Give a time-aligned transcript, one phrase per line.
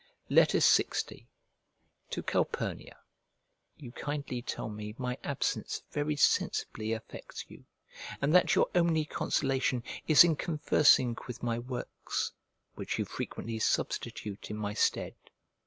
[0.31, 1.19] LX
[2.09, 2.97] To CALPURNIA
[3.77, 7.65] You kindly tell me my absence very sensibly affects you,
[8.19, 12.31] and that your only consolation is in conversing with my works,
[12.73, 15.13] which you frequently substitute in my stead.